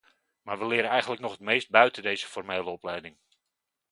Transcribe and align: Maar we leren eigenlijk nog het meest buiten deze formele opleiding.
Maar 0.41 0.59
we 0.59 0.65
leren 0.65 0.89
eigenlijk 0.89 1.21
nog 1.21 1.31
het 1.31 1.39
meest 1.39 1.69
buiten 1.69 2.03
deze 2.03 2.27
formele 2.27 2.69
opleiding. 2.69 3.17